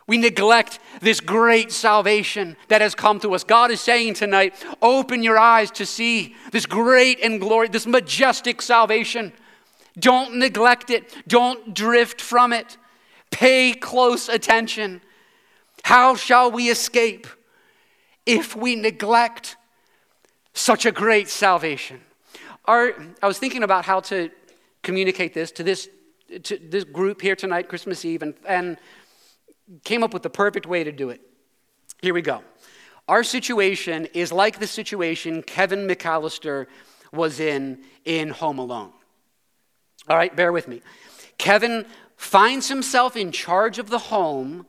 We 0.10 0.18
neglect 0.18 0.80
this 1.02 1.20
great 1.20 1.72
salvation 1.72 2.58
that 2.68 2.82
has 2.82 2.96
come 2.96 3.20
to 3.20 3.36
us. 3.36 3.44
God 3.44 3.70
is 3.70 3.80
saying 3.80 4.16
tonight, 4.16 4.56
open 4.82 5.22
your 5.22 5.38
eyes 5.38 5.70
to 5.74 5.86
see 5.86 6.36
this 6.52 6.66
great 6.66 7.20
and 7.22 7.40
glory, 7.40 7.68
this 7.68 7.86
majestic 7.86 8.64
salvation. 8.64 9.32
Don't 10.00 10.38
neglect 10.38 10.90
it. 10.90 11.16
Don't 11.28 11.76
drift 11.76 12.22
from 12.22 12.54
it. 12.54 12.76
Pay 13.30 13.74
close 13.74 14.30
attention. 14.30 15.02
How 15.84 16.16
shall 16.16 16.50
we 16.50 16.72
escape 16.72 17.28
if 18.26 18.56
we 18.56 18.76
neglect 18.76 19.58
such 20.56 20.88
a 20.88 20.92
great 20.92 21.30
salvation? 21.30 22.02
Our, 22.66 22.96
I 23.22 23.28
was 23.28 23.38
thinking 23.38 23.62
about 23.62 23.86
how 23.86 24.00
to 24.00 24.32
communicate 24.82 25.36
this 25.36 25.52
to 25.52 25.62
this, 25.62 25.88
to 26.42 26.58
this 26.58 26.84
group 26.84 27.22
here 27.22 27.36
tonight, 27.36 27.70
Christmas 27.70 28.04
Eve, 28.04 28.24
and, 28.24 28.34
and 28.48 28.78
came 29.84 30.04
up 30.04 30.14
with 30.14 30.24
the 30.24 30.30
perfect 30.30 30.66
way 30.66 30.84
to 30.84 30.92
do 30.92 31.10
it. 31.10 31.22
Here 32.02 32.14
we 32.14 32.22
go. 32.22 32.44
Our 33.08 33.24
situation 33.24 34.06
is 34.14 34.32
like 34.32 34.60
the 34.60 34.68
situation 34.68 35.42
Kevin 35.42 35.88
McAllister 35.88 36.68
was 37.12 37.40
in 37.40 37.84
in 38.06 38.30
Home 38.30 38.60
Alone. 38.60 38.92
All 40.08 40.18
right, 40.18 40.36
bear 40.36 40.52
with 40.52 40.68
me. 40.68 40.82
Kevin 41.38 41.86
finds 42.18 42.68
himself 42.68 43.16
in 43.16 43.32
charge 43.32 43.80
of 43.80 43.90
the 43.90 43.98
home, 43.98 44.66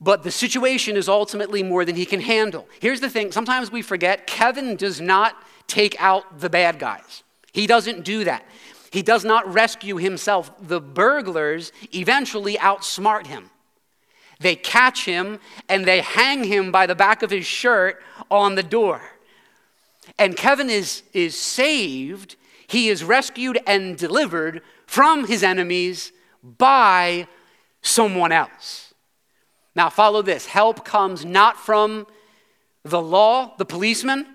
but 0.00 0.22
the 0.22 0.30
situation 0.30 0.96
is 0.96 1.08
ultimately 1.08 1.62
more 1.62 1.84
than 1.84 1.96
he 1.96 2.06
can 2.06 2.20
handle. 2.20 2.68
Here's 2.80 3.00
the 3.00 3.10
thing 3.10 3.32
sometimes 3.32 3.70
we 3.70 3.82
forget 3.82 4.26
Kevin 4.26 4.76
does 4.76 5.00
not 5.00 5.34
take 5.66 5.94
out 6.00 6.40
the 6.40 6.50
bad 6.50 6.78
guys, 6.78 7.22
he 7.52 7.66
doesn't 7.66 8.04
do 8.04 8.24
that. 8.24 8.44
He 8.92 9.02
does 9.02 9.24
not 9.24 9.52
rescue 9.52 9.98
himself. 9.98 10.50
The 10.66 10.80
burglars 10.80 11.70
eventually 11.94 12.56
outsmart 12.56 13.28
him. 13.28 13.48
They 14.40 14.56
catch 14.56 15.04
him 15.04 15.38
and 15.68 15.84
they 15.84 16.00
hang 16.00 16.44
him 16.44 16.72
by 16.72 16.86
the 16.86 16.94
back 16.94 17.22
of 17.22 17.30
his 17.30 17.46
shirt 17.46 18.02
on 18.30 18.54
the 18.54 18.62
door. 18.62 19.02
And 20.18 20.36
Kevin 20.36 20.70
is, 20.70 21.02
is 21.12 21.38
saved. 21.38 22.36
He 22.66 22.88
is 22.88 23.04
rescued 23.04 23.60
and 23.66 23.96
delivered 23.96 24.62
from 24.86 25.26
his 25.26 25.42
enemies 25.42 26.12
by 26.42 27.28
someone 27.82 28.32
else. 28.32 28.94
Now, 29.76 29.90
follow 29.90 30.22
this 30.22 30.46
help 30.46 30.84
comes 30.84 31.24
not 31.24 31.56
from 31.58 32.06
the 32.82 33.00
law, 33.00 33.54
the 33.58 33.66
policeman. 33.66 34.26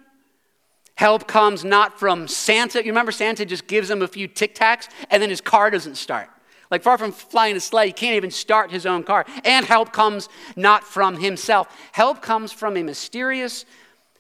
Help 0.96 1.28
comes 1.28 1.66
not 1.66 2.00
from 2.00 2.28
Santa. 2.28 2.80
You 2.80 2.92
remember 2.92 3.12
Santa 3.12 3.46
just 3.46 3.68
gives 3.68 3.90
him 3.90 4.02
a 4.02 4.08
few 4.08 4.28
tic 4.28 4.56
tacs 4.56 4.88
and 5.10 5.22
then 5.22 5.30
his 5.30 5.42
car 5.42 5.70
doesn't 5.70 5.96
start. 5.96 6.30
Like, 6.72 6.84
far 6.84 6.98
from 6.98 7.12
flying 7.12 7.56
a 7.56 7.60
sleigh, 7.60 7.88
he 7.88 7.94
can't 7.94 8.16
even 8.16 8.32
start 8.32 8.72
his 8.72 8.86
own 8.86 9.04
car. 9.04 9.26
And 9.44 9.66
help 9.66 9.92
comes 9.92 10.30
not 10.56 10.84
from 10.84 11.18
himself, 11.18 11.68
help 11.92 12.22
comes 12.22 12.52
from 12.52 12.76
a 12.78 12.84
mysterious 12.84 13.66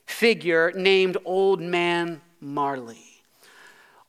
figure 0.06 0.72
named 0.76 1.18
Old 1.26 1.62
Man 1.62 2.22
Marley. 2.40 3.24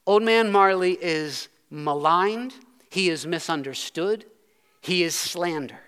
Old 0.07 0.23
Man 0.23 0.53
Marley 0.53 0.93
is 1.01 1.49
maligned, 1.71 2.55
he 2.91 3.09
is 3.09 3.27
misunderstood, 3.27 4.25
he 4.81 5.03
is 5.03 5.15
slandered. 5.15 5.79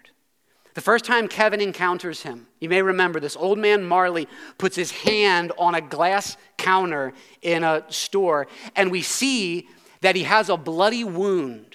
The 0.74 0.80
first 0.80 1.04
time 1.04 1.28
Kevin 1.28 1.60
encounters 1.60 2.22
him, 2.22 2.46
you 2.60 2.68
may 2.68 2.82
remember 2.82 3.18
this 3.18 3.36
old 3.36 3.58
man 3.58 3.84
Marley 3.84 4.28
puts 4.58 4.76
his 4.76 4.92
hand 4.92 5.50
on 5.58 5.74
a 5.74 5.80
glass 5.80 6.36
counter 6.56 7.12
in 7.42 7.64
a 7.64 7.84
store, 7.88 8.46
and 8.76 8.90
we 8.90 9.02
see 9.02 9.68
that 10.02 10.14
he 10.14 10.22
has 10.22 10.48
a 10.48 10.56
bloody 10.56 11.02
wound 11.02 11.67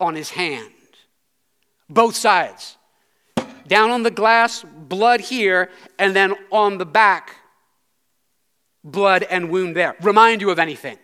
on 0.00 0.14
his 0.14 0.30
hand. 0.30 0.72
Both 1.88 2.16
sides. 2.16 2.76
Down 3.66 3.90
on 3.90 4.02
the 4.02 4.10
glass, 4.10 4.64
blood 4.64 5.20
here, 5.20 5.70
and 5.98 6.14
then 6.14 6.34
on 6.50 6.78
the 6.78 6.86
back, 6.86 7.36
blood 8.84 9.24
and 9.24 9.50
wound 9.50 9.74
there. 9.74 9.96
Remind 10.00 10.40
you 10.40 10.50
of 10.50 10.58
anything. 10.58 10.98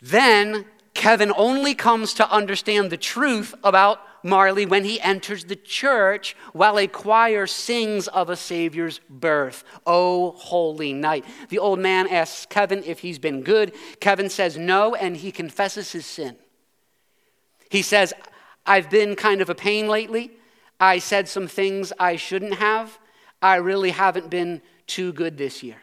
Then 0.00 0.64
Kevin 0.94 1.32
only 1.36 1.74
comes 1.74 2.14
to 2.14 2.30
understand 2.30 2.90
the 2.90 2.96
truth 2.96 3.54
about 3.62 4.00
Marley 4.22 4.66
when 4.66 4.84
he 4.84 5.00
enters 5.00 5.44
the 5.44 5.56
church 5.56 6.36
while 6.52 6.78
a 6.78 6.86
choir 6.86 7.46
sings 7.46 8.08
of 8.08 8.30
a 8.30 8.36
Savior's 8.36 9.00
birth. 9.08 9.64
Oh, 9.86 10.32
holy 10.32 10.92
night. 10.92 11.24
The 11.48 11.58
old 11.58 11.78
man 11.78 12.08
asks 12.08 12.46
Kevin 12.46 12.82
if 12.84 13.00
he's 13.00 13.18
been 13.18 13.42
good. 13.42 13.74
Kevin 14.00 14.28
says 14.28 14.56
no, 14.56 14.94
and 14.94 15.16
he 15.16 15.32
confesses 15.32 15.92
his 15.92 16.06
sin. 16.06 16.36
He 17.70 17.82
says, 17.82 18.12
I've 18.66 18.90
been 18.90 19.16
kind 19.16 19.40
of 19.40 19.48
a 19.48 19.54
pain 19.54 19.88
lately. 19.88 20.32
I 20.78 20.98
said 20.98 21.28
some 21.28 21.46
things 21.46 21.92
I 21.98 22.16
shouldn't 22.16 22.54
have. 22.54 22.98
I 23.42 23.56
really 23.56 23.90
haven't 23.90 24.30
been 24.30 24.62
too 24.86 25.12
good 25.12 25.38
this 25.38 25.62
year. 25.62 25.76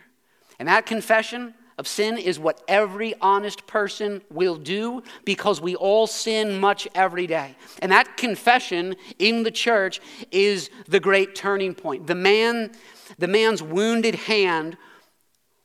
And 0.60 0.68
that 0.68 0.86
confession 0.86 1.54
of 1.78 1.88
sin 1.88 2.18
is 2.18 2.40
what 2.40 2.62
every 2.68 3.14
honest 3.22 3.68
person 3.68 4.22
will 4.32 4.56
do 4.56 5.04
because 5.26 5.62
we 5.62 5.76
all 5.76 6.08
sin 6.08 6.60
much 6.60 6.88
every 6.96 7.28
day. 7.28 7.56
And 7.82 7.92
that 7.92 8.18
confession 8.18 8.96
in 9.20 9.44
the 9.44 9.52
church 9.52 10.02
is 10.32 10.70
the 10.88 11.00
great 11.00 11.36
turning 11.36 11.76
point. 11.76 12.08
The 12.08 12.16
man, 12.16 12.72
the 13.20 13.28
man's 13.28 13.62
wounded 13.62 14.16
hand 14.16 14.76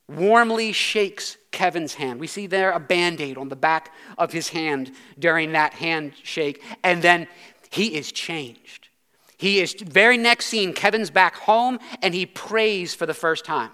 warmly 0.07 0.71
shakes 0.71 1.37
Kevin's 1.51 1.95
hand. 1.95 2.19
We 2.19 2.27
see 2.27 2.45
there 2.45 2.71
a 2.71 2.79
band-aid 2.79 3.37
on 3.37 3.49
the 3.49 3.55
back 3.55 3.91
of 4.17 4.31
his 4.31 4.49
hand 4.49 4.91
during 5.17 5.53
that 5.53 5.73
handshake, 5.73 6.61
and 6.83 7.01
then 7.01 7.27
he 7.71 7.95
is 7.95 8.11
changed. 8.11 8.89
He 9.37 9.59
is 9.59 9.73
very 9.73 10.17
next 10.17 10.45
scene, 10.45 10.73
Kevin's 10.73 11.09
back 11.09 11.35
home, 11.35 11.79
and 12.01 12.13
he 12.13 12.25
prays 12.25 12.93
for 12.93 13.05
the 13.05 13.13
first 13.13 13.45
time. 13.45 13.71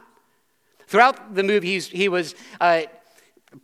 Throughout 0.89 1.36
the 1.36 1.43
movie, 1.43 1.79
he 1.79 2.10
was 2.10 2.34
uh, 2.60 2.81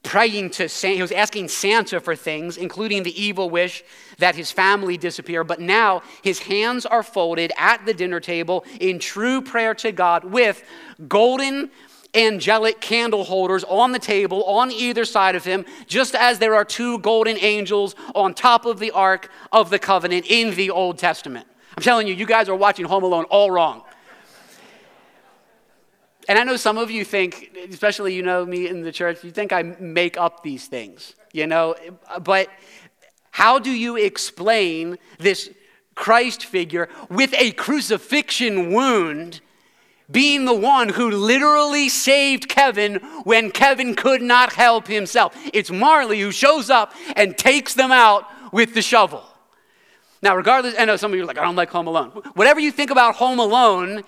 praying 0.03 0.51
to 0.51 0.69
Santa, 0.69 0.95
he 0.95 1.01
was 1.01 1.11
asking 1.11 1.47
Santa 1.47 1.99
for 1.99 2.15
things, 2.15 2.55
including 2.55 3.01
the 3.01 3.19
evil 3.19 3.49
wish 3.49 3.83
that 4.19 4.35
his 4.35 4.51
family 4.51 4.95
disappear. 4.95 5.43
But 5.43 5.59
now 5.59 6.03
his 6.21 6.37
hands 6.37 6.85
are 6.85 7.01
folded 7.01 7.51
at 7.57 7.83
the 7.87 7.95
dinner 7.95 8.19
table 8.19 8.63
in 8.79 8.99
true 8.99 9.41
prayer 9.41 9.73
to 9.73 9.91
God 9.91 10.23
with 10.23 10.63
golden 11.07 11.71
angelic 12.13 12.79
candle 12.79 13.23
holders 13.23 13.63
on 13.63 13.91
the 13.91 13.97
table 13.97 14.43
on 14.43 14.71
either 14.71 15.03
side 15.03 15.35
of 15.35 15.43
him, 15.43 15.65
just 15.87 16.13
as 16.13 16.37
there 16.37 16.53
are 16.53 16.63
two 16.63 16.99
golden 16.99 17.39
angels 17.39 17.95
on 18.13 18.35
top 18.35 18.67
of 18.67 18.77
the 18.77 18.91
Ark 18.91 19.31
of 19.51 19.71
the 19.71 19.79
Covenant 19.79 20.27
in 20.29 20.53
the 20.53 20.69
Old 20.69 20.99
Testament. 20.99 21.47
I'm 21.75 21.81
telling 21.81 22.07
you, 22.07 22.13
you 22.13 22.27
guys 22.27 22.49
are 22.49 22.55
watching 22.55 22.85
Home 22.85 23.03
Alone 23.03 23.25
all 23.31 23.49
wrong. 23.49 23.81
And 26.27 26.39
I 26.39 26.43
know 26.43 26.55
some 26.55 26.77
of 26.77 26.89
you 26.89 27.05
think, 27.05 27.55
especially 27.69 28.15
you 28.15 28.23
know 28.23 28.45
me 28.45 28.67
in 28.67 28.81
the 28.81 28.91
church, 28.91 29.23
you 29.23 29.31
think 29.31 29.53
I 29.53 29.61
make 29.63 30.17
up 30.17 30.43
these 30.43 30.67
things, 30.67 31.13
you 31.33 31.45
know, 31.45 31.75
but 32.23 32.49
how 33.31 33.59
do 33.59 33.69
you 33.69 33.97
explain 33.97 34.97
this 35.19 35.49
Christ 35.93 36.45
figure 36.45 36.89
with 37.09 37.33
a 37.35 37.51
crucifixion 37.51 38.71
wound 38.71 39.41
being 40.09 40.45
the 40.45 40.53
one 40.53 40.89
who 40.89 41.09
literally 41.09 41.89
saved 41.89 42.47
Kevin 42.47 42.95
when 43.23 43.51
Kevin 43.51 43.95
could 43.95 44.21
not 44.21 44.53
help 44.53 44.87
himself? 44.87 45.35
It's 45.53 45.69
Marley 45.69 46.21
who 46.21 46.31
shows 46.31 46.69
up 46.69 46.93
and 47.15 47.37
takes 47.37 47.75
them 47.75 47.91
out 47.91 48.25
with 48.51 48.73
the 48.73 48.81
shovel. 48.81 49.23
Now, 50.21 50.35
regardless, 50.35 50.73
I 50.79 50.85
know 50.85 50.95
some 50.95 51.11
of 51.11 51.17
you 51.17 51.23
are 51.23 51.27
like, 51.27 51.37
I 51.37 51.43
don't 51.43 51.55
like 51.55 51.69
Home 51.69 51.87
Alone. 51.87 52.09
Whatever 52.33 52.59
you 52.59 52.71
think 52.71 52.89
about 52.89 53.15
Home 53.15 53.37
Alone, 53.37 54.03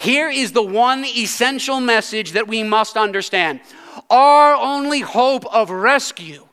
here 0.00 0.28
is 0.28 0.52
the 0.52 0.62
one 0.62 1.04
essential 1.04 1.80
message 1.80 2.32
that 2.32 2.48
we 2.48 2.62
must 2.62 2.96
understand. 2.96 3.60
Our 4.10 4.54
only 4.54 5.00
hope 5.00 5.46
of 5.46 5.70
rescue, 5.70 6.46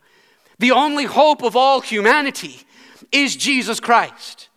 the 0.60 0.72
only 0.72 1.06
hope 1.06 1.44
of 1.44 1.56
all 1.56 1.82
humanity, 1.82 2.62
is 3.12 3.36
Jesus 3.36 3.80
Christ. 3.80 4.50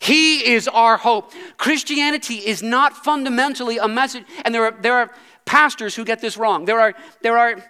He 0.00 0.54
is 0.54 0.66
our 0.66 0.96
hope. 0.96 1.32
Christianity 1.56 2.36
is 2.36 2.62
not 2.62 2.96
fundamentally 2.96 3.78
a 3.78 3.86
message, 3.86 4.24
and 4.44 4.54
there 4.54 4.64
are, 4.64 4.72
there 4.80 4.94
are 4.94 5.10
pastors 5.44 5.94
who 5.94 6.04
get 6.04 6.20
this 6.20 6.36
wrong. 6.36 6.64
There 6.64 6.80
are, 6.80 6.94
there 7.22 7.36
are 7.36 7.62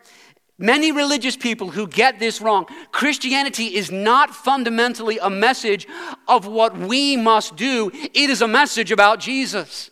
many 0.57 0.93
religious 0.93 1.37
people 1.37 1.71
who 1.71 1.89
get 1.89 2.21
this 2.21 2.41
wrong. 2.41 2.67
Christianity 2.93 3.75
is 3.75 3.91
not 3.91 4.31
fundamentally 4.35 5.19
a 5.19 5.29
message 5.29 5.89
of 6.29 6.47
what 6.47 6.77
we 6.77 7.17
must 7.17 7.57
do, 7.57 7.91
it 7.93 8.31
is 8.31 8.43
a 8.43 8.49
message 8.49 8.93
about 8.93 9.19
Jesus. 9.19 9.90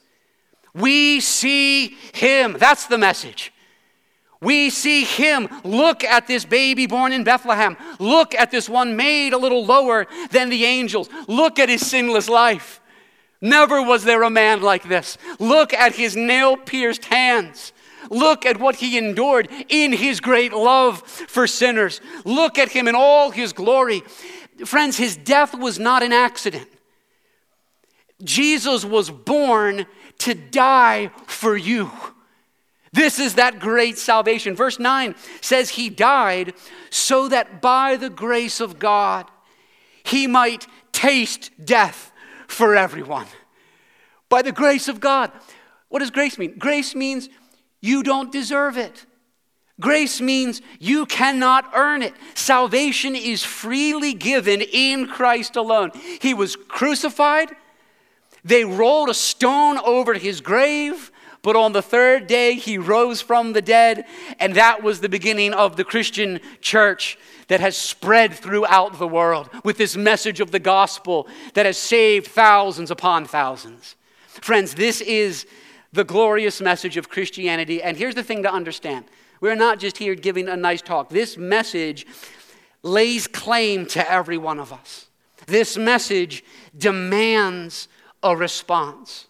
We 0.78 1.20
see 1.20 1.96
him. 2.14 2.56
That's 2.58 2.86
the 2.86 2.98
message. 2.98 3.52
We 4.40 4.70
see 4.70 5.04
him. 5.04 5.48
Look 5.64 6.04
at 6.04 6.26
this 6.26 6.44
baby 6.44 6.86
born 6.86 7.12
in 7.12 7.24
Bethlehem. 7.24 7.76
Look 7.98 8.34
at 8.34 8.50
this 8.50 8.68
one 8.68 8.96
made 8.96 9.32
a 9.32 9.38
little 9.38 9.64
lower 9.64 10.06
than 10.30 10.48
the 10.48 10.64
angels. 10.64 11.08
Look 11.26 11.58
at 11.58 11.68
his 11.68 11.84
sinless 11.84 12.28
life. 12.28 12.80
Never 13.40 13.82
was 13.82 14.04
there 14.04 14.22
a 14.22 14.30
man 14.30 14.62
like 14.62 14.88
this. 14.88 15.18
Look 15.38 15.72
at 15.72 15.94
his 15.94 16.16
nail 16.16 16.56
pierced 16.56 17.06
hands. 17.06 17.72
Look 18.10 18.46
at 18.46 18.58
what 18.58 18.76
he 18.76 18.96
endured 18.96 19.48
in 19.68 19.92
his 19.92 20.20
great 20.20 20.52
love 20.52 21.02
for 21.02 21.46
sinners. 21.46 22.00
Look 22.24 22.58
at 22.58 22.70
him 22.70 22.88
in 22.88 22.94
all 22.94 23.30
his 23.30 23.52
glory. 23.52 24.02
Friends, 24.64 24.96
his 24.96 25.16
death 25.16 25.54
was 25.54 25.78
not 25.78 26.02
an 26.02 26.12
accident. 26.12 26.68
Jesus 28.22 28.84
was 28.84 29.10
born 29.10 29.86
to 30.28 30.34
die 30.34 31.10
for 31.26 31.56
you. 31.56 31.90
This 32.92 33.18
is 33.18 33.36
that 33.36 33.60
great 33.60 33.96
salvation. 33.96 34.54
Verse 34.54 34.78
9 34.78 35.14
says, 35.40 35.70
He 35.70 35.88
died 35.88 36.52
so 36.90 37.28
that 37.28 37.62
by 37.62 37.96
the 37.96 38.10
grace 38.10 38.60
of 38.60 38.78
God 38.78 39.26
he 40.04 40.26
might 40.26 40.66
taste 40.92 41.50
death 41.64 42.12
for 42.46 42.76
everyone. 42.76 43.24
By 44.28 44.42
the 44.42 44.52
grace 44.52 44.86
of 44.86 45.00
God. 45.00 45.32
What 45.88 46.00
does 46.00 46.10
grace 46.10 46.36
mean? 46.36 46.58
Grace 46.58 46.94
means 46.94 47.30
you 47.80 48.02
don't 48.02 48.30
deserve 48.30 48.76
it. 48.76 49.06
Grace 49.80 50.20
means 50.20 50.60
you 50.78 51.06
cannot 51.06 51.70
earn 51.74 52.02
it. 52.02 52.12
Salvation 52.34 53.16
is 53.16 53.44
freely 53.44 54.12
given 54.12 54.60
in 54.60 55.06
Christ 55.06 55.56
alone. 55.56 55.92
He 56.20 56.34
was 56.34 56.54
crucified, 56.54 57.56
they 58.44 58.64
rolled 58.64 59.08
a 59.08 59.14
stone 59.14 59.78
over 59.78 60.14
his 60.14 60.40
grave. 60.40 61.10
But 61.42 61.54
on 61.54 61.72
the 61.72 61.82
third 61.82 62.26
day, 62.26 62.54
he 62.54 62.78
rose 62.78 63.20
from 63.20 63.52
the 63.52 63.62
dead, 63.62 64.06
and 64.40 64.54
that 64.54 64.82
was 64.82 65.00
the 65.00 65.08
beginning 65.08 65.54
of 65.54 65.76
the 65.76 65.84
Christian 65.84 66.40
church 66.60 67.16
that 67.46 67.60
has 67.60 67.76
spread 67.76 68.34
throughout 68.34 68.98
the 68.98 69.06
world 69.06 69.48
with 69.64 69.78
this 69.78 69.96
message 69.96 70.40
of 70.40 70.50
the 70.50 70.58
gospel 70.58 71.28
that 71.54 71.64
has 71.64 71.78
saved 71.78 72.26
thousands 72.26 72.90
upon 72.90 73.24
thousands. 73.24 73.94
Friends, 74.26 74.74
this 74.74 75.00
is 75.00 75.46
the 75.92 76.04
glorious 76.04 76.60
message 76.60 76.96
of 76.96 77.08
Christianity. 77.08 77.82
And 77.82 77.96
here's 77.96 78.14
the 78.14 78.22
thing 78.22 78.42
to 78.42 78.52
understand 78.52 79.04
we're 79.40 79.54
not 79.54 79.78
just 79.78 79.98
here 79.98 80.16
giving 80.16 80.48
a 80.48 80.56
nice 80.56 80.82
talk, 80.82 81.10
this 81.10 81.36
message 81.36 82.06
lays 82.82 83.26
claim 83.26 83.86
to 83.86 84.10
every 84.10 84.38
one 84.38 84.58
of 84.58 84.72
us. 84.72 85.06
This 85.46 85.76
message 85.76 86.44
demands 86.76 87.88
a 88.22 88.36
response. 88.36 89.26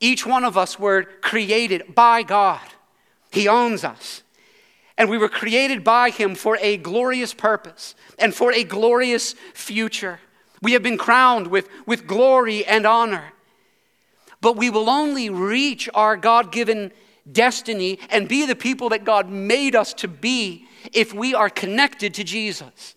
Each 0.00 0.24
one 0.24 0.44
of 0.44 0.56
us 0.56 0.78
were 0.78 1.02
created 1.02 1.94
by 1.94 2.22
God. 2.22 2.60
He 3.30 3.48
owns 3.48 3.84
us. 3.84 4.22
And 4.96 5.08
we 5.08 5.18
were 5.18 5.28
created 5.28 5.84
by 5.84 6.10
Him 6.10 6.34
for 6.34 6.56
a 6.60 6.76
glorious 6.76 7.34
purpose 7.34 7.94
and 8.18 8.34
for 8.34 8.52
a 8.52 8.64
glorious 8.64 9.34
future. 9.54 10.20
We 10.60 10.72
have 10.72 10.82
been 10.82 10.98
crowned 10.98 11.48
with, 11.48 11.68
with 11.86 12.06
glory 12.06 12.64
and 12.64 12.86
honor. 12.86 13.32
But 14.40 14.56
we 14.56 14.70
will 14.70 14.88
only 14.88 15.30
reach 15.30 15.88
our 15.94 16.16
God 16.16 16.52
given 16.52 16.92
destiny 17.30 17.98
and 18.10 18.28
be 18.28 18.46
the 18.46 18.56
people 18.56 18.88
that 18.90 19.04
God 19.04 19.28
made 19.28 19.74
us 19.74 19.92
to 19.94 20.08
be 20.08 20.66
if 20.92 21.12
we 21.12 21.34
are 21.34 21.50
connected 21.50 22.14
to 22.14 22.24
Jesus. 22.24 22.94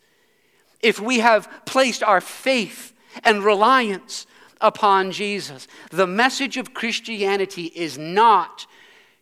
If 0.81 0.99
we 0.99 1.19
have 1.19 1.49
placed 1.65 2.03
our 2.03 2.21
faith 2.21 2.93
and 3.23 3.43
reliance 3.43 4.27
upon 4.59 5.11
Jesus. 5.11 5.67
The 5.89 6.07
message 6.07 6.57
of 6.57 6.73
Christianity 6.73 7.65
is 7.75 7.97
not 7.97 8.67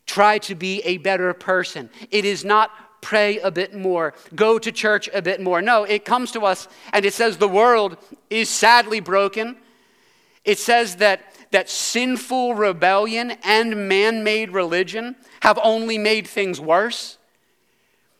try 0.05 0.37
to 0.39 0.55
be 0.55 0.81
a 0.81 0.97
better 0.97 1.33
person. 1.33 1.89
It 2.11 2.25
is 2.25 2.43
not 2.43 2.71
pray 3.01 3.39
a 3.39 3.51
bit 3.51 3.73
more, 3.73 4.13
go 4.35 4.59
to 4.59 4.71
church 4.71 5.09
a 5.13 5.21
bit 5.21 5.39
more. 5.39 5.61
No, 5.61 5.83
it 5.83 6.03
comes 6.03 6.31
to 6.31 6.41
us 6.41 6.67
and 6.91 7.05
it 7.05 7.13
says 7.13 7.37
the 7.37 7.47
world 7.47 7.97
is 8.29 8.49
sadly 8.49 8.99
broken. 8.99 9.55
It 10.43 10.59
says 10.59 10.97
that 10.97 11.21
that 11.51 11.69
sinful 11.69 12.55
rebellion 12.55 13.31
and 13.43 13.87
man 13.87 14.23
made 14.23 14.51
religion 14.51 15.15
have 15.41 15.59
only 15.63 15.97
made 15.97 16.27
things 16.27 16.59
worse. 16.59 17.18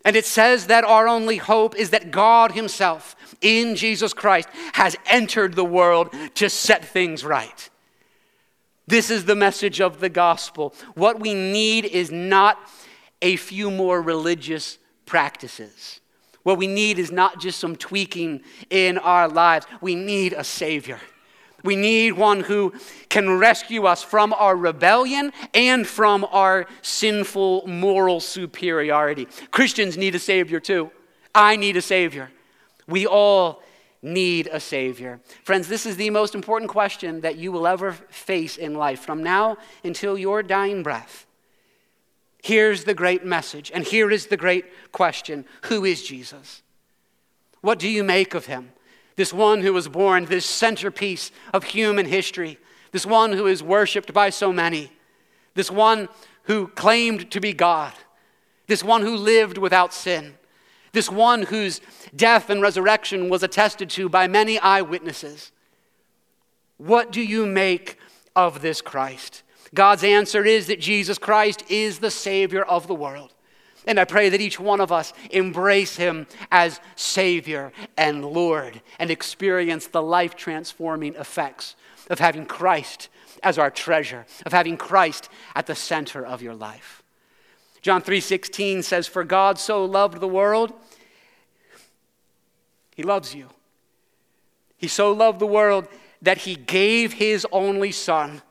And 0.09 0.15
it 0.15 0.25
says 0.25 0.65
that 0.65 0.83
our 0.85 1.07
only 1.07 1.37
hope 1.37 1.75
is 1.75 1.91
that 1.91 2.09
God 2.09 2.53
Himself, 2.53 3.15
in 3.41 3.75
Jesus 3.75 4.11
Christ, 4.11 4.49
has 4.73 4.95
entered 5.05 5.53
the 5.53 5.63
world 5.63 6.11
to 6.33 6.49
set 6.49 6.83
things 6.83 7.23
right. 7.23 7.69
This 8.87 9.11
is 9.11 9.25
the 9.25 9.35
message 9.35 9.79
of 9.79 9.99
the 9.99 10.09
gospel. 10.09 10.73
What 10.95 11.19
we 11.19 11.35
need 11.35 11.85
is 11.85 12.09
not 12.09 12.57
a 13.21 13.35
few 13.35 13.69
more 13.69 14.01
religious 14.01 14.79
practices. 15.05 15.99
What 16.41 16.57
we 16.57 16.65
need 16.65 16.97
is 16.97 17.11
not 17.11 17.39
just 17.39 17.59
some 17.59 17.75
tweaking 17.75 18.41
in 18.71 18.97
our 18.97 19.27
lives. 19.27 19.67
We 19.79 19.93
need 19.93 20.33
a 20.33 20.43
Savior. 20.43 20.99
We 21.63 21.75
need 21.75 22.13
one 22.13 22.41
who 22.41 22.73
can 23.09 23.37
rescue 23.37 23.85
us 23.85 24.03
from 24.03 24.33
our 24.33 24.55
rebellion 24.55 25.31
and 25.53 25.85
from 25.85 26.25
our 26.31 26.67
sinful 26.81 27.67
moral 27.67 28.19
superiority. 28.19 29.27
Christians 29.51 29.97
need 29.97 30.15
a 30.15 30.19
Savior 30.19 30.59
too. 30.59 30.91
I 31.33 31.55
need 31.55 31.77
a 31.77 31.81
Savior. 31.81 32.31
We 32.87 33.05
all 33.05 33.61
need 34.01 34.47
a 34.47 34.59
Savior. 34.59 35.19
Friends, 35.43 35.67
this 35.67 35.85
is 35.85 35.97
the 35.97 36.09
most 36.09 36.33
important 36.33 36.71
question 36.71 37.21
that 37.21 37.37
you 37.37 37.51
will 37.51 37.67
ever 37.67 37.91
face 37.91 38.57
in 38.57 38.73
life 38.73 39.01
from 39.01 39.21
now 39.21 39.57
until 39.83 40.17
your 40.17 40.41
dying 40.41 40.83
breath. 40.83 41.25
Here's 42.41 42.85
the 42.85 42.93
great 42.93 43.25
message, 43.25 43.69
and 43.73 43.83
here 43.83 44.09
is 44.09 44.27
the 44.27 44.37
great 44.37 44.91
question 44.91 45.45
Who 45.63 45.83
is 45.83 46.03
Jesus? 46.03 46.63
What 47.61 47.79
do 47.79 47.89
you 47.89 48.03
make 48.03 48.33
of 48.33 48.45
him? 48.45 48.71
This 49.19 49.33
one 49.33 49.59
who 49.63 49.73
was 49.73 49.89
born, 49.89 50.23
this 50.23 50.45
centerpiece 50.45 51.29
of 51.53 51.65
human 51.65 52.05
history, 52.05 52.57
this 52.93 53.05
one 53.05 53.33
who 53.33 53.47
is 53.47 53.61
worshiped 53.61 54.13
by 54.13 54.29
so 54.29 54.53
many, 54.53 54.93
this 55.55 55.69
one 55.69 56.07
who 56.43 56.69
claimed 56.69 57.29
to 57.31 57.41
be 57.41 57.51
God, 57.51 57.91
this 58.67 58.81
one 58.81 59.01
who 59.01 59.17
lived 59.17 59.57
without 59.57 59.93
sin, 59.93 60.35
this 60.93 61.11
one 61.11 61.41
whose 61.41 61.81
death 62.15 62.49
and 62.49 62.61
resurrection 62.61 63.27
was 63.27 63.43
attested 63.43 63.89
to 63.89 64.07
by 64.07 64.25
many 64.29 64.57
eyewitnesses. 64.57 65.51
What 66.77 67.11
do 67.11 67.21
you 67.21 67.45
make 67.45 67.97
of 68.37 68.61
this 68.61 68.79
Christ? 68.79 69.43
God's 69.73 70.05
answer 70.05 70.45
is 70.45 70.67
that 70.67 70.79
Jesus 70.79 71.17
Christ 71.17 71.65
is 71.67 71.99
the 71.99 72.09
Savior 72.09 72.63
of 72.63 72.87
the 72.87 72.95
world. 72.95 73.33
And 73.87 73.99
I 73.99 74.05
pray 74.05 74.29
that 74.29 74.41
each 74.41 74.59
one 74.59 74.81
of 74.81 74.91
us 74.91 75.13
embrace 75.31 75.95
him 75.95 76.27
as 76.51 76.79
Savior 76.95 77.71
and 77.97 78.25
Lord 78.25 78.81
and 78.99 79.09
experience 79.09 79.87
the 79.87 80.01
life 80.01 80.35
transforming 80.35 81.15
effects 81.15 81.75
of 82.09 82.19
having 82.19 82.45
Christ 82.45 83.09
as 83.41 83.57
our 83.57 83.71
treasure, 83.71 84.25
of 84.45 84.51
having 84.51 84.77
Christ 84.77 85.29
at 85.55 85.65
the 85.65 85.75
center 85.75 86.25
of 86.25 86.41
your 86.41 86.55
life. 86.55 87.03
John 87.81 88.01
3:16 88.01 88.83
says 88.83 89.07
for 89.07 89.23
God 89.23 89.57
so 89.57 89.85
loved 89.85 90.19
the 90.19 90.27
world 90.27 90.73
he 92.99 93.03
loves 93.03 93.33
you. 93.33 93.47
He 94.75 94.89
so 94.89 95.13
loved 95.13 95.39
the 95.39 95.47
world 95.47 95.87
that 96.21 96.39
he 96.39 96.55
gave 96.57 97.13
his 97.13 97.47
only 97.49 97.93
son 97.93 98.41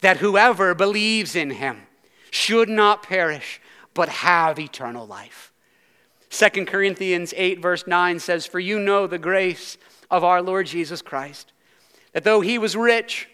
that 0.00 0.18
whoever 0.18 0.76
believes 0.76 1.34
in 1.34 1.50
him 1.50 1.88
should 2.30 2.68
not 2.68 3.02
perish 3.02 3.60
but 3.94 4.08
have 4.08 4.58
eternal 4.58 5.06
life. 5.06 5.52
2 6.30 6.64
Corinthians 6.64 7.34
8, 7.36 7.60
verse 7.60 7.86
9 7.86 8.20
says, 8.20 8.46
For 8.46 8.60
you 8.60 8.78
know 8.78 9.06
the 9.06 9.18
grace 9.18 9.76
of 10.10 10.22
our 10.24 10.40
Lord 10.40 10.66
Jesus 10.66 11.02
Christ, 11.02 11.52
that 12.12 12.24
though 12.24 12.40
he 12.40 12.58
was 12.58 12.76
rich, 12.76 13.28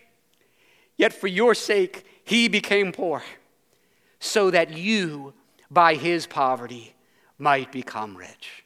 yet 0.97 1.13
for 1.13 1.27
your 1.27 1.55
sake 1.55 2.05
he 2.25 2.49
became 2.49 2.93
poor, 2.93 3.23
so 4.19 4.51
that 4.51 4.77
you, 4.77 5.35
by 5.71 5.95
his 5.95 6.27
poverty, 6.27 6.95
might 7.39 7.71
become 7.71 8.17
rich. 8.17 8.65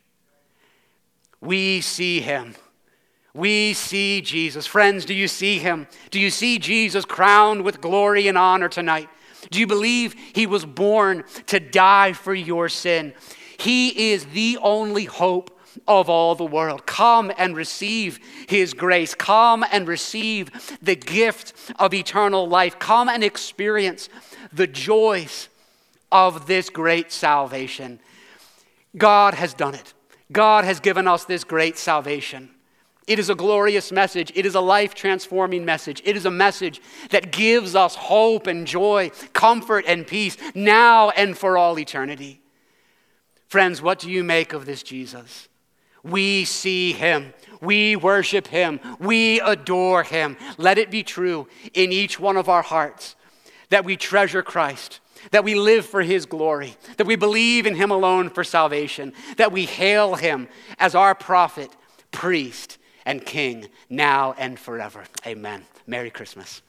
We 1.40 1.80
see 1.80 2.20
him. 2.20 2.54
We 3.34 3.74
see 3.74 4.20
Jesus. 4.20 4.66
Friends, 4.66 5.04
do 5.04 5.14
you 5.14 5.28
see 5.28 5.58
him? 5.58 5.86
Do 6.10 6.20
you 6.20 6.30
see 6.30 6.58
Jesus 6.58 7.04
crowned 7.04 7.62
with 7.62 7.80
glory 7.80 8.28
and 8.28 8.36
honor 8.36 8.68
tonight? 8.68 9.08
Do 9.50 9.58
you 9.58 9.66
believe 9.66 10.14
he 10.34 10.46
was 10.46 10.64
born 10.64 11.24
to 11.46 11.60
die 11.60 12.12
for 12.12 12.34
your 12.34 12.68
sin? 12.68 13.14
He 13.58 14.12
is 14.12 14.26
the 14.26 14.58
only 14.62 15.04
hope 15.04 15.58
of 15.86 16.08
all 16.08 16.34
the 16.34 16.44
world. 16.44 16.86
Come 16.86 17.32
and 17.36 17.56
receive 17.56 18.18
his 18.48 18.74
grace. 18.74 19.14
Come 19.14 19.64
and 19.70 19.86
receive 19.86 20.78
the 20.82 20.96
gift 20.96 21.52
of 21.78 21.94
eternal 21.94 22.48
life. 22.48 22.78
Come 22.78 23.08
and 23.08 23.22
experience 23.22 24.08
the 24.52 24.66
joys 24.66 25.48
of 26.12 26.46
this 26.46 26.70
great 26.70 27.12
salvation. 27.12 28.00
God 28.96 29.34
has 29.34 29.54
done 29.54 29.74
it. 29.74 29.94
God 30.32 30.64
has 30.64 30.80
given 30.80 31.06
us 31.06 31.24
this 31.24 31.44
great 31.44 31.78
salvation. 31.78 32.50
It 33.10 33.18
is 33.18 33.28
a 33.28 33.34
glorious 33.34 33.90
message. 33.90 34.30
It 34.36 34.46
is 34.46 34.54
a 34.54 34.60
life 34.60 34.94
transforming 34.94 35.64
message. 35.64 36.00
It 36.04 36.16
is 36.16 36.26
a 36.26 36.30
message 36.30 36.80
that 37.10 37.32
gives 37.32 37.74
us 37.74 37.96
hope 37.96 38.46
and 38.46 38.68
joy, 38.68 39.10
comfort 39.32 39.84
and 39.88 40.06
peace 40.06 40.36
now 40.54 41.10
and 41.10 41.36
for 41.36 41.58
all 41.58 41.76
eternity. 41.76 42.40
Friends, 43.48 43.82
what 43.82 43.98
do 43.98 44.08
you 44.08 44.22
make 44.22 44.52
of 44.52 44.64
this 44.64 44.84
Jesus? 44.84 45.48
We 46.04 46.44
see 46.44 46.92
him. 46.92 47.34
We 47.60 47.96
worship 47.96 48.46
him. 48.46 48.78
We 49.00 49.40
adore 49.40 50.04
him. 50.04 50.36
Let 50.56 50.78
it 50.78 50.88
be 50.88 51.02
true 51.02 51.48
in 51.74 51.90
each 51.90 52.20
one 52.20 52.36
of 52.36 52.48
our 52.48 52.62
hearts 52.62 53.16
that 53.70 53.84
we 53.84 53.96
treasure 53.96 54.44
Christ, 54.44 55.00
that 55.32 55.42
we 55.42 55.56
live 55.56 55.84
for 55.84 56.02
his 56.02 56.26
glory, 56.26 56.76
that 56.96 57.08
we 57.08 57.16
believe 57.16 57.66
in 57.66 57.74
him 57.74 57.90
alone 57.90 58.30
for 58.30 58.44
salvation, 58.44 59.14
that 59.36 59.50
we 59.50 59.66
hail 59.66 60.14
him 60.14 60.46
as 60.78 60.94
our 60.94 61.16
prophet, 61.16 61.74
priest, 62.12 62.76
and 63.04 63.24
king 63.24 63.68
now 63.88 64.34
and 64.38 64.58
forever. 64.58 65.04
Amen. 65.26 65.64
Merry 65.86 66.10
Christmas. 66.10 66.62